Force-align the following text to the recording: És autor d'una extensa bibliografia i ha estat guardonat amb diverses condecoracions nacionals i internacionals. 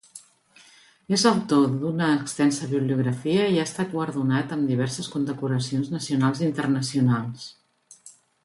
És 1.17 1.25
autor 1.31 1.67
d'una 1.83 2.07
extensa 2.21 2.69
bibliografia 2.71 3.45
i 3.57 3.59
ha 3.59 3.67
estat 3.69 3.93
guardonat 3.99 4.57
amb 4.57 4.73
diverses 4.73 5.13
condecoracions 5.17 5.95
nacionals 5.99 6.43
i 6.43 6.47
internacionals. 6.51 7.47